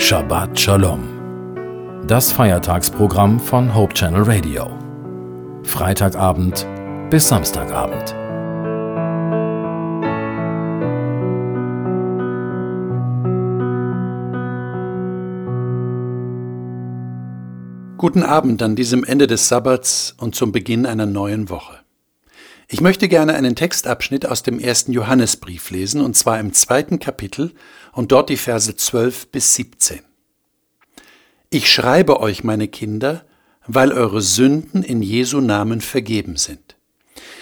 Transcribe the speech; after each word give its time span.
Shabbat 0.00 0.58
Shalom. 0.58 1.02
Das 2.08 2.32
Feiertagsprogramm 2.32 3.38
von 3.38 3.74
Hope 3.74 3.92
Channel 3.92 4.22
Radio. 4.22 4.66
Freitagabend 5.62 6.66
bis 7.10 7.28
Samstagabend. 7.28 8.16
Guten 17.98 18.22
Abend 18.22 18.62
an 18.62 18.74
diesem 18.74 19.04
Ende 19.04 19.26
des 19.26 19.48
Sabbats 19.48 20.16
und 20.18 20.34
zum 20.34 20.50
Beginn 20.50 20.86
einer 20.86 21.06
neuen 21.06 21.50
Woche. 21.50 21.74
Ich 22.72 22.80
möchte 22.80 23.08
gerne 23.08 23.34
einen 23.34 23.56
Textabschnitt 23.56 24.26
aus 24.26 24.44
dem 24.44 24.60
ersten 24.60 24.92
Johannesbrief 24.92 25.70
lesen, 25.70 26.00
und 26.00 26.16
zwar 26.16 26.38
im 26.38 26.52
zweiten 26.52 27.00
Kapitel 27.00 27.52
und 27.90 28.12
dort 28.12 28.28
die 28.28 28.36
Verse 28.36 28.76
12 28.76 29.32
bis 29.32 29.56
17. 29.56 29.98
Ich 31.50 31.68
schreibe 31.68 32.20
euch, 32.20 32.44
meine 32.44 32.68
Kinder, 32.68 33.24
weil 33.66 33.90
eure 33.90 34.20
Sünden 34.20 34.84
in 34.84 35.02
Jesu 35.02 35.40
Namen 35.40 35.80
vergeben 35.80 36.36
sind. 36.36 36.76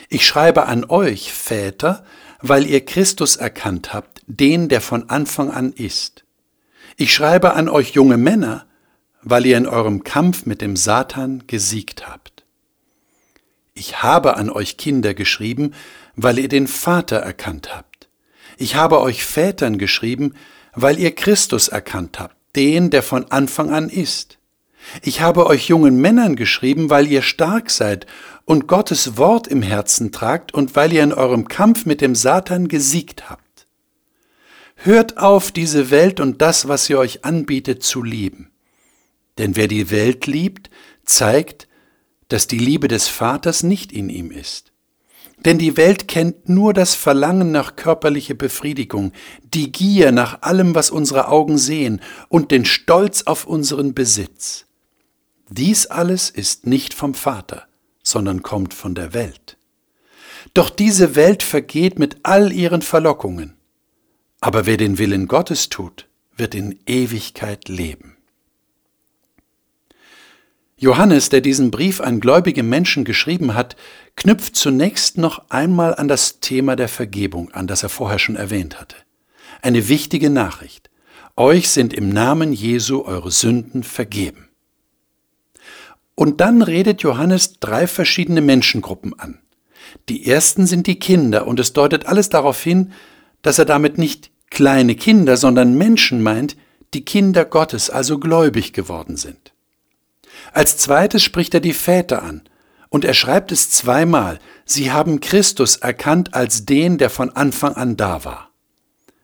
Ich 0.08 0.26
schreibe 0.26 0.64
an 0.64 0.86
euch, 0.86 1.30
Väter, 1.30 2.06
weil 2.40 2.64
ihr 2.64 2.82
Christus 2.86 3.36
erkannt 3.36 3.92
habt, 3.92 4.22
den, 4.26 4.70
der 4.70 4.80
von 4.80 5.10
Anfang 5.10 5.50
an 5.50 5.74
ist. 5.74 6.24
Ich 6.96 7.12
schreibe 7.12 7.52
an 7.52 7.68
euch 7.68 7.90
junge 7.90 8.16
Männer, 8.16 8.64
weil 9.20 9.44
ihr 9.44 9.58
in 9.58 9.66
eurem 9.66 10.04
Kampf 10.04 10.46
mit 10.46 10.62
dem 10.62 10.74
Satan 10.74 11.44
gesiegt 11.46 12.08
habt. 12.08 12.37
Ich 13.78 14.02
habe 14.02 14.36
an 14.36 14.50
euch 14.50 14.76
Kinder 14.76 15.14
geschrieben, 15.14 15.72
weil 16.16 16.40
ihr 16.40 16.48
den 16.48 16.66
Vater 16.66 17.18
erkannt 17.18 17.72
habt. 17.72 18.08
Ich 18.56 18.74
habe 18.74 19.00
euch 19.00 19.24
Vätern 19.24 19.78
geschrieben, 19.78 20.34
weil 20.74 20.98
ihr 20.98 21.14
Christus 21.14 21.68
erkannt 21.68 22.18
habt, 22.18 22.34
den, 22.56 22.90
der 22.90 23.04
von 23.04 23.30
Anfang 23.30 23.70
an 23.70 23.88
ist. 23.88 24.38
Ich 25.02 25.20
habe 25.20 25.46
euch 25.46 25.68
jungen 25.68 26.00
Männern 26.00 26.34
geschrieben, 26.34 26.90
weil 26.90 27.06
ihr 27.06 27.22
stark 27.22 27.70
seid 27.70 28.06
und 28.44 28.66
Gottes 28.66 29.16
Wort 29.16 29.46
im 29.46 29.62
Herzen 29.62 30.10
tragt 30.10 30.52
und 30.52 30.74
weil 30.74 30.92
ihr 30.92 31.04
in 31.04 31.12
eurem 31.12 31.46
Kampf 31.46 31.86
mit 31.86 32.00
dem 32.00 32.16
Satan 32.16 32.66
gesiegt 32.66 33.30
habt. 33.30 33.68
Hört 34.74 35.18
auf, 35.18 35.52
diese 35.52 35.90
Welt 35.92 36.18
und 36.18 36.42
das, 36.42 36.66
was 36.66 36.86
sie 36.86 36.96
euch 36.96 37.24
anbietet, 37.24 37.84
zu 37.84 38.02
lieben. 38.02 38.50
Denn 39.38 39.54
wer 39.54 39.68
die 39.68 39.92
Welt 39.92 40.26
liebt, 40.26 40.68
zeigt, 41.04 41.67
dass 42.28 42.46
die 42.46 42.58
Liebe 42.58 42.88
des 42.88 43.08
Vaters 43.08 43.62
nicht 43.62 43.92
in 43.92 44.10
ihm 44.10 44.30
ist. 44.30 44.72
Denn 45.44 45.58
die 45.58 45.76
Welt 45.76 46.08
kennt 46.08 46.48
nur 46.48 46.74
das 46.74 46.94
Verlangen 46.94 47.52
nach 47.52 47.76
körperlicher 47.76 48.34
Befriedigung, 48.34 49.12
die 49.54 49.70
Gier 49.70 50.10
nach 50.10 50.42
allem, 50.42 50.74
was 50.74 50.90
unsere 50.90 51.28
Augen 51.28 51.58
sehen, 51.58 52.00
und 52.28 52.50
den 52.50 52.64
Stolz 52.64 53.22
auf 53.22 53.46
unseren 53.46 53.94
Besitz. 53.94 54.66
Dies 55.48 55.86
alles 55.86 56.28
ist 56.28 56.66
nicht 56.66 56.92
vom 56.92 57.14
Vater, 57.14 57.66
sondern 58.02 58.42
kommt 58.42 58.74
von 58.74 58.94
der 58.94 59.14
Welt. 59.14 59.56
Doch 60.54 60.70
diese 60.70 61.14
Welt 61.14 61.42
vergeht 61.42 61.98
mit 61.98 62.18
all 62.24 62.52
ihren 62.52 62.82
Verlockungen. 62.82 63.56
Aber 64.40 64.66
wer 64.66 64.76
den 64.76 64.98
Willen 64.98 65.28
Gottes 65.28 65.68
tut, 65.68 66.08
wird 66.36 66.54
in 66.54 66.78
Ewigkeit 66.86 67.68
leben. 67.68 68.17
Johannes, 70.80 71.28
der 71.28 71.40
diesen 71.40 71.72
Brief 71.72 72.00
an 72.00 72.20
gläubige 72.20 72.62
Menschen 72.62 73.04
geschrieben 73.04 73.54
hat, 73.54 73.74
knüpft 74.14 74.54
zunächst 74.54 75.18
noch 75.18 75.50
einmal 75.50 75.94
an 75.96 76.06
das 76.06 76.38
Thema 76.38 76.76
der 76.76 76.88
Vergebung 76.88 77.50
an, 77.50 77.66
das 77.66 77.82
er 77.82 77.88
vorher 77.88 78.20
schon 78.20 78.36
erwähnt 78.36 78.80
hatte. 78.80 78.94
Eine 79.60 79.88
wichtige 79.88 80.30
Nachricht. 80.30 80.88
Euch 81.36 81.70
sind 81.70 81.92
im 81.92 82.10
Namen 82.10 82.52
Jesu 82.52 83.02
eure 83.02 83.32
Sünden 83.32 83.82
vergeben. 83.82 84.48
Und 86.14 86.40
dann 86.40 86.62
redet 86.62 87.02
Johannes 87.02 87.58
drei 87.58 87.88
verschiedene 87.88 88.40
Menschengruppen 88.40 89.18
an. 89.18 89.40
Die 90.08 90.26
ersten 90.28 90.66
sind 90.66 90.86
die 90.86 90.98
Kinder, 91.00 91.48
und 91.48 91.58
es 91.58 91.72
deutet 91.72 92.06
alles 92.06 92.28
darauf 92.28 92.62
hin, 92.62 92.92
dass 93.42 93.58
er 93.58 93.64
damit 93.64 93.98
nicht 93.98 94.30
kleine 94.50 94.94
Kinder, 94.94 95.36
sondern 95.36 95.74
Menschen 95.76 96.22
meint, 96.22 96.56
die 96.94 97.04
Kinder 97.04 97.44
Gottes, 97.44 97.90
also 97.90 98.18
gläubig 98.18 98.72
geworden 98.72 99.16
sind. 99.16 99.52
Als 100.52 100.76
zweites 100.76 101.22
spricht 101.22 101.54
er 101.54 101.60
die 101.60 101.72
Väter 101.72 102.22
an. 102.22 102.42
Und 102.90 103.04
er 103.04 103.14
schreibt 103.14 103.52
es 103.52 103.70
zweimal. 103.70 104.38
Sie 104.64 104.90
haben 104.90 105.20
Christus 105.20 105.76
erkannt 105.76 106.34
als 106.34 106.64
den, 106.64 106.98
der 106.98 107.10
von 107.10 107.30
Anfang 107.30 107.74
an 107.74 107.96
da 107.96 108.24
war. 108.24 108.48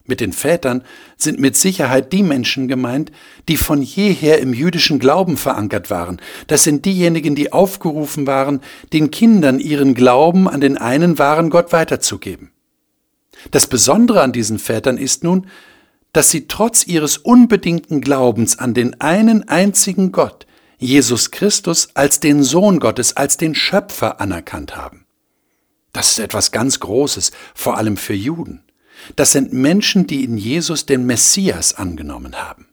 Mit 0.07 0.21
den 0.21 0.35
Vätern 0.35 0.83
sind 1.17 1.41
mit 1.41 1.57
Sicherheit 1.57 2.13
die 2.13 2.23
Menschen 2.23 2.69
gemeint, 2.69 3.11
die 3.49 3.57
von 3.57 3.81
jeher 3.81 4.39
im 4.39 4.53
jüdischen 4.53 4.99
Glauben 4.99 5.39
verankert 5.39 5.89
waren. 5.89 6.21
Das 6.47 6.63
sind 6.63 6.85
diejenigen, 6.85 7.35
die 7.35 7.55
aufgerufen 7.55 8.27
waren, 8.27 8.61
den 8.93 9.11
Kindern 9.11 9.59
ihren 9.59 9.95
Glauben 9.95 10.47
an 10.47 10.61
den 10.61 10.77
einen 10.77 11.19
wahren 11.19 11.49
Gott 11.49 11.73
weiterzugeben. 11.73 12.51
Das 13.51 13.67
Besondere 13.67 14.21
an 14.21 14.33
diesen 14.33 14.59
Vätern 14.59 14.99
ist 14.99 15.25
nun, 15.25 15.47
dass 16.13 16.31
sie 16.31 16.49
trotz 16.49 16.87
ihres 16.87 17.17
unbedingten 17.17 18.03
Glaubens 18.03 18.59
an 18.59 18.75
den 18.75 19.01
einen 19.01 19.49
einzigen 19.49 20.13
Gott, 20.13 20.47
Jesus 20.85 21.31
Christus 21.31 21.89
als 21.95 22.21
den 22.21 22.43
Sohn 22.43 22.79
Gottes, 22.79 23.17
als 23.17 23.39
den 23.39 23.55
Schöpfer 23.55 24.21
anerkannt 24.21 24.77
haben. 24.77 25.07
Das 25.95 26.11
ist 26.11 26.19
etwas 26.19 26.53
ganz 26.53 26.79
Großes, 26.79 27.33
vor 27.55 27.79
allem 27.79 27.97
für 27.97 28.13
Juden. 28.13 28.63
Das 29.17 29.33
sind 29.33 29.55
Menschen, 29.55 30.07
die 30.07 30.25
in 30.25 30.37
Jesus 30.37 30.85
den 30.85 31.07
Messias 31.07 31.73
angenommen 31.73 32.37
haben. 32.37 32.69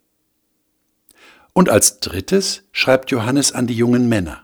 Und 1.54 1.70
als 1.70 2.02
drittes 2.02 2.64
schreibt 2.74 3.12
Johannes 3.12 3.54
an 3.54 3.66
die 3.66 3.76
jungen 3.76 4.10
Männer. 4.10 4.44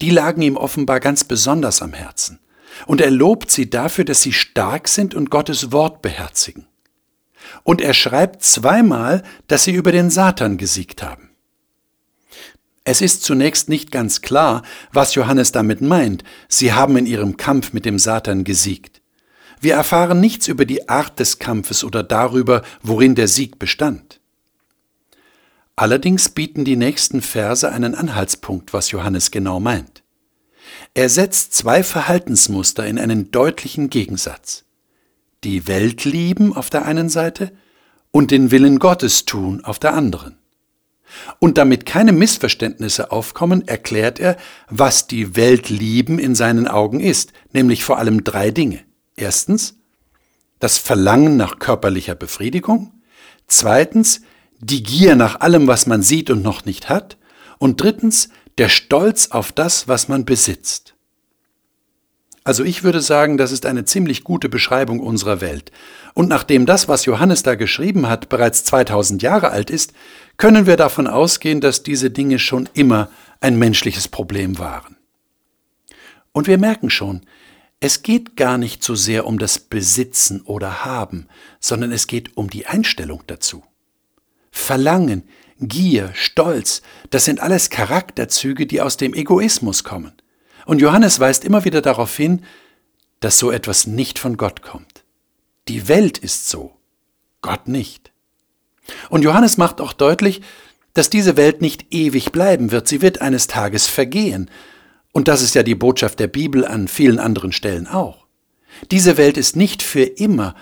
Die 0.00 0.10
lagen 0.10 0.40
ihm 0.40 0.56
offenbar 0.56 1.00
ganz 1.00 1.24
besonders 1.24 1.82
am 1.82 1.92
Herzen. 1.92 2.38
Und 2.86 3.02
er 3.02 3.10
lobt 3.10 3.50
sie 3.50 3.68
dafür, 3.68 4.06
dass 4.06 4.22
sie 4.22 4.32
stark 4.32 4.88
sind 4.88 5.14
und 5.14 5.30
Gottes 5.30 5.72
Wort 5.72 6.00
beherzigen. 6.00 6.66
Und 7.64 7.82
er 7.82 7.92
schreibt 7.92 8.42
zweimal, 8.42 9.24
dass 9.46 9.64
sie 9.64 9.72
über 9.72 9.92
den 9.92 10.08
Satan 10.08 10.56
gesiegt 10.56 11.02
haben. 11.02 11.27
Es 12.90 13.02
ist 13.02 13.22
zunächst 13.22 13.68
nicht 13.68 13.90
ganz 13.90 14.22
klar, 14.22 14.62
was 14.94 15.14
Johannes 15.14 15.52
damit 15.52 15.82
meint. 15.82 16.24
Sie 16.48 16.72
haben 16.72 16.96
in 16.96 17.04
ihrem 17.04 17.36
Kampf 17.36 17.74
mit 17.74 17.84
dem 17.84 17.98
Satan 17.98 18.44
gesiegt. 18.44 19.02
Wir 19.60 19.74
erfahren 19.74 20.20
nichts 20.20 20.48
über 20.48 20.64
die 20.64 20.88
Art 20.88 21.20
des 21.20 21.38
Kampfes 21.38 21.84
oder 21.84 22.02
darüber, 22.02 22.62
worin 22.80 23.14
der 23.14 23.28
Sieg 23.28 23.58
bestand. 23.58 24.20
Allerdings 25.76 26.30
bieten 26.30 26.64
die 26.64 26.76
nächsten 26.76 27.20
Verse 27.20 27.70
einen 27.70 27.94
Anhaltspunkt, 27.94 28.72
was 28.72 28.90
Johannes 28.90 29.30
genau 29.30 29.60
meint. 29.60 30.02
Er 30.94 31.10
setzt 31.10 31.52
zwei 31.52 31.82
Verhaltensmuster 31.82 32.86
in 32.86 32.98
einen 32.98 33.30
deutlichen 33.30 33.90
Gegensatz. 33.90 34.64
Die 35.44 35.68
Welt 35.68 36.06
lieben 36.06 36.56
auf 36.56 36.70
der 36.70 36.86
einen 36.86 37.10
Seite 37.10 37.52
und 38.12 38.30
den 38.30 38.50
Willen 38.50 38.78
Gottes 38.78 39.26
tun 39.26 39.62
auf 39.62 39.78
der 39.78 39.92
anderen. 39.92 40.37
Und 41.38 41.58
damit 41.58 41.86
keine 41.86 42.12
Missverständnisse 42.12 43.10
aufkommen, 43.12 43.66
erklärt 43.66 44.18
er, 44.18 44.36
was 44.68 45.06
die 45.06 45.36
Welt 45.36 45.68
lieben 45.68 46.18
in 46.18 46.34
seinen 46.34 46.68
Augen 46.68 47.00
ist, 47.00 47.32
nämlich 47.52 47.84
vor 47.84 47.98
allem 47.98 48.24
drei 48.24 48.50
Dinge. 48.50 48.80
Erstens, 49.16 49.78
das 50.58 50.78
Verlangen 50.78 51.36
nach 51.36 51.58
körperlicher 51.58 52.14
Befriedigung. 52.14 52.92
Zweitens, 53.46 54.22
die 54.60 54.82
Gier 54.82 55.14
nach 55.14 55.40
allem, 55.40 55.66
was 55.66 55.86
man 55.86 56.02
sieht 56.02 56.30
und 56.30 56.42
noch 56.42 56.64
nicht 56.64 56.88
hat. 56.88 57.16
Und 57.58 57.80
drittens, 57.82 58.28
der 58.58 58.68
Stolz 58.68 59.28
auf 59.30 59.52
das, 59.52 59.88
was 59.88 60.08
man 60.08 60.24
besitzt. 60.24 60.94
Also 62.48 62.64
ich 62.64 62.82
würde 62.82 63.02
sagen, 63.02 63.36
das 63.36 63.52
ist 63.52 63.66
eine 63.66 63.84
ziemlich 63.84 64.24
gute 64.24 64.48
Beschreibung 64.48 65.00
unserer 65.00 65.40
Welt. 65.40 65.70
Und 66.14 66.28
nachdem 66.28 66.64
das, 66.64 66.88
was 66.88 67.04
Johannes 67.04 67.42
da 67.42 67.56
geschrieben 67.56 68.08
hat, 68.08 68.30
bereits 68.30 68.64
2000 68.64 69.22
Jahre 69.22 69.50
alt 69.50 69.70
ist, 69.70 69.92
können 70.38 70.66
wir 70.66 70.76
davon 70.76 71.06
ausgehen, 71.06 71.60
dass 71.60 71.82
diese 71.82 72.10
Dinge 72.10 72.38
schon 72.38 72.68
immer 72.72 73.10
ein 73.40 73.58
menschliches 73.58 74.08
Problem 74.08 74.58
waren. 74.58 74.96
Und 76.32 76.46
wir 76.46 76.58
merken 76.58 76.88
schon, 76.88 77.26
es 77.80 78.02
geht 78.02 78.36
gar 78.36 78.58
nicht 78.58 78.82
so 78.82 78.94
sehr 78.94 79.26
um 79.26 79.38
das 79.38 79.58
Besitzen 79.58 80.40
oder 80.42 80.84
Haben, 80.84 81.28
sondern 81.60 81.92
es 81.92 82.06
geht 82.06 82.36
um 82.36 82.50
die 82.50 82.66
Einstellung 82.66 83.22
dazu. 83.26 83.62
Verlangen, 84.50 85.28
Gier, 85.60 86.10
Stolz, 86.14 86.82
das 87.10 87.24
sind 87.24 87.40
alles 87.40 87.70
Charakterzüge, 87.70 88.66
die 88.66 88.80
aus 88.80 88.96
dem 88.96 89.14
Egoismus 89.14 89.84
kommen. 89.84 90.12
Und 90.66 90.80
Johannes 90.80 91.18
weist 91.18 91.44
immer 91.44 91.64
wieder 91.64 91.82
darauf 91.82 92.16
hin, 92.16 92.44
dass 93.20 93.38
so 93.38 93.50
etwas 93.50 93.86
nicht 93.86 94.18
von 94.18 94.36
Gott 94.36 94.62
kommt. 94.62 95.04
Die 95.66 95.88
Welt 95.88 96.18
ist 96.18 96.48
so, 96.48 96.76
Gott 97.42 97.66
nicht. 97.68 98.12
Und 99.10 99.22
Johannes 99.22 99.56
macht 99.56 99.80
auch 99.80 99.92
deutlich, 99.92 100.40
dass 100.94 101.10
diese 101.10 101.36
Welt 101.36 101.60
nicht 101.60 101.92
ewig 101.94 102.32
bleiben 102.32 102.70
wird, 102.70 102.88
sie 102.88 103.02
wird 103.02 103.20
eines 103.20 103.46
Tages 103.46 103.86
vergehen. 103.86 104.50
Und 105.12 105.28
das 105.28 105.42
ist 105.42 105.54
ja 105.54 105.62
die 105.62 105.74
Botschaft 105.74 106.18
der 106.20 106.28
Bibel 106.28 106.64
an 106.64 106.88
vielen 106.88 107.18
anderen 107.18 107.52
Stellen 107.52 107.86
auch. 107.86 108.26
Diese 108.90 109.16
Welt 109.16 109.36
ist 109.36 109.56
nicht 109.56 109.82
für 109.82 110.02
immer, 110.02 110.54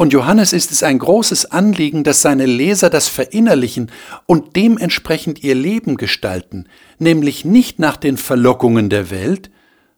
Und 0.00 0.14
Johannes 0.14 0.54
ist 0.54 0.72
es 0.72 0.82
ein 0.82 0.98
großes 0.98 1.50
Anliegen, 1.50 2.04
dass 2.04 2.22
seine 2.22 2.46
Leser 2.46 2.88
das 2.88 3.08
verinnerlichen 3.08 3.92
und 4.24 4.56
dementsprechend 4.56 5.44
ihr 5.44 5.54
Leben 5.54 5.98
gestalten, 5.98 6.64
nämlich 6.98 7.44
nicht 7.44 7.78
nach 7.78 7.98
den 7.98 8.16
Verlockungen 8.16 8.88
der 8.88 9.10
Welt, 9.10 9.50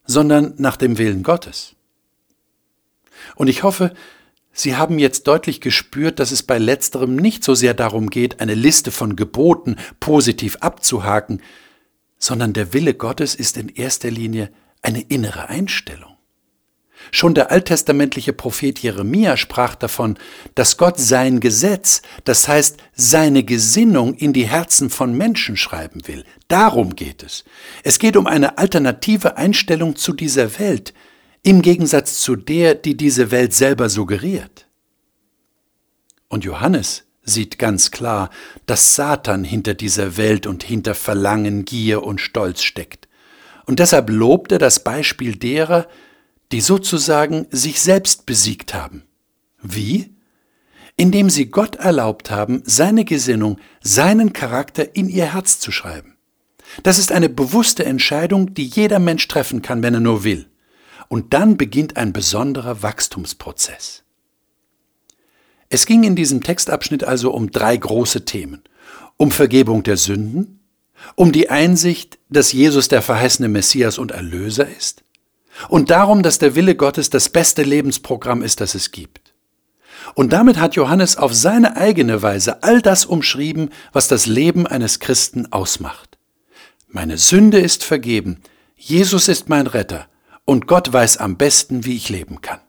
sondern 0.04 0.54
nach 0.56 0.76
dem 0.76 0.98
Willen 0.98 1.22
Gottes. 1.22 1.76
Und 3.36 3.46
ich 3.46 3.62
hoffe, 3.62 3.94
Sie 4.52 4.76
haben 4.76 4.98
jetzt 4.98 5.26
deutlich 5.26 5.60
gespürt, 5.60 6.18
dass 6.18 6.30
es 6.30 6.42
bei 6.42 6.58
letzterem 6.58 7.16
nicht 7.16 7.42
so 7.42 7.54
sehr 7.54 7.74
darum 7.74 8.10
geht, 8.10 8.40
eine 8.40 8.54
Liste 8.54 8.90
von 8.90 9.16
Geboten 9.16 9.76
positiv 9.98 10.56
abzuhaken, 10.60 11.40
sondern 12.18 12.52
der 12.52 12.72
Wille 12.72 12.94
Gottes 12.94 13.34
ist 13.34 13.56
in 13.56 13.68
erster 13.68 14.10
Linie 14.10 14.50
eine 14.82 15.00
innere 15.00 15.48
Einstellung. 15.48 16.12
Schon 17.10 17.34
der 17.34 17.50
alttestamentliche 17.50 18.32
Prophet 18.32 18.78
Jeremia 18.78 19.36
sprach 19.36 19.74
davon, 19.74 20.18
dass 20.54 20.76
Gott 20.76 21.00
sein 21.00 21.40
Gesetz, 21.40 22.02
das 22.24 22.46
heißt 22.46 22.76
seine 22.94 23.42
Gesinnung 23.42 24.14
in 24.14 24.32
die 24.32 24.46
Herzen 24.46 24.88
von 24.88 25.16
Menschen 25.16 25.56
schreiben 25.56 26.06
will. 26.06 26.24
Darum 26.46 26.94
geht 26.94 27.22
es. 27.22 27.44
Es 27.82 27.98
geht 27.98 28.16
um 28.16 28.26
eine 28.26 28.58
alternative 28.58 29.36
Einstellung 29.36 29.96
zu 29.96 30.12
dieser 30.12 30.58
Welt, 30.58 30.94
im 31.42 31.62
Gegensatz 31.62 32.20
zu 32.20 32.36
der, 32.36 32.74
die 32.74 32.96
diese 32.96 33.30
Welt 33.30 33.52
selber 33.52 33.88
suggeriert. 33.88 34.66
Und 36.28 36.44
Johannes 36.44 37.04
sieht 37.24 37.58
ganz 37.58 37.90
klar, 37.90 38.30
dass 38.66 38.94
Satan 38.94 39.44
hinter 39.44 39.74
dieser 39.74 40.16
Welt 40.16 40.46
und 40.46 40.62
hinter 40.62 40.94
Verlangen, 40.94 41.64
Gier 41.64 42.02
und 42.04 42.20
Stolz 42.20 42.62
steckt. 42.62 43.08
Und 43.66 43.78
deshalb 43.78 44.10
lobt 44.10 44.52
er 44.52 44.58
das 44.58 44.82
Beispiel 44.82 45.36
derer, 45.36 45.88
die 46.52 46.60
sozusagen 46.60 47.46
sich 47.50 47.80
selbst 47.80 48.26
besiegt 48.26 48.74
haben. 48.74 49.04
Wie? 49.62 50.14
Indem 50.96 51.30
sie 51.30 51.46
Gott 51.46 51.76
erlaubt 51.76 52.30
haben, 52.30 52.62
seine 52.66 53.04
Gesinnung, 53.04 53.58
seinen 53.80 54.32
Charakter 54.32 54.94
in 54.94 55.08
ihr 55.08 55.32
Herz 55.32 55.58
zu 55.58 55.72
schreiben. 55.72 56.16
Das 56.82 56.98
ist 56.98 57.12
eine 57.12 57.28
bewusste 57.28 57.84
Entscheidung, 57.84 58.54
die 58.54 58.66
jeder 58.66 58.98
Mensch 58.98 59.26
treffen 59.28 59.62
kann, 59.62 59.82
wenn 59.82 59.94
er 59.94 60.00
nur 60.00 60.24
will. 60.24 60.51
Und 61.12 61.34
dann 61.34 61.58
beginnt 61.58 61.98
ein 61.98 62.14
besonderer 62.14 62.82
Wachstumsprozess. 62.82 64.02
Es 65.68 65.84
ging 65.84 66.04
in 66.04 66.16
diesem 66.16 66.42
Textabschnitt 66.42 67.04
also 67.04 67.32
um 67.32 67.50
drei 67.50 67.76
große 67.76 68.24
Themen. 68.24 68.62
Um 69.18 69.30
Vergebung 69.30 69.82
der 69.82 69.98
Sünden, 69.98 70.60
um 71.14 71.30
die 71.30 71.50
Einsicht, 71.50 72.18
dass 72.30 72.54
Jesus 72.54 72.88
der 72.88 73.02
verheißene 73.02 73.50
Messias 73.50 73.98
und 73.98 74.10
Erlöser 74.10 74.66
ist, 74.66 75.04
und 75.68 75.90
darum, 75.90 76.22
dass 76.22 76.38
der 76.38 76.54
Wille 76.54 76.76
Gottes 76.76 77.10
das 77.10 77.28
beste 77.28 77.62
Lebensprogramm 77.62 78.40
ist, 78.40 78.62
das 78.62 78.74
es 78.74 78.90
gibt. 78.90 79.34
Und 80.14 80.32
damit 80.32 80.56
hat 80.56 80.76
Johannes 80.76 81.18
auf 81.18 81.34
seine 81.34 81.76
eigene 81.76 82.22
Weise 82.22 82.62
all 82.62 82.80
das 82.80 83.04
umschrieben, 83.04 83.68
was 83.92 84.08
das 84.08 84.24
Leben 84.24 84.66
eines 84.66 84.98
Christen 84.98 85.52
ausmacht. 85.52 86.16
Meine 86.88 87.18
Sünde 87.18 87.58
ist 87.60 87.84
vergeben, 87.84 88.40
Jesus 88.76 89.28
ist 89.28 89.50
mein 89.50 89.66
Retter 89.66 90.08
und 90.44 90.66
Gott 90.66 90.92
weiß 90.92 91.18
am 91.18 91.36
besten, 91.36 91.84
wie 91.84 91.96
ich 91.96 92.08
leben 92.08 92.40
kann. 92.40 92.60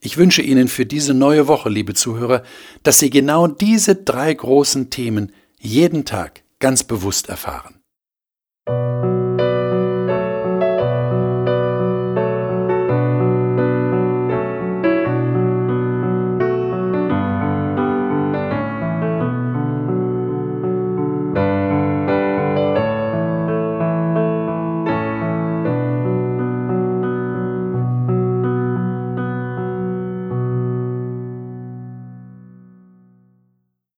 Ich 0.00 0.16
wünsche 0.16 0.42
Ihnen 0.42 0.68
für 0.68 0.86
diese 0.86 1.12
neue 1.12 1.48
Woche, 1.48 1.68
liebe 1.68 1.94
Zuhörer, 1.94 2.44
dass 2.82 2.98
Sie 2.98 3.10
genau 3.10 3.48
diese 3.48 3.96
drei 3.96 4.32
großen 4.32 4.90
Themen 4.90 5.32
jeden 5.58 6.04
Tag 6.04 6.42
ganz 6.60 6.84
bewusst 6.84 7.28
erfahren. 7.28 7.77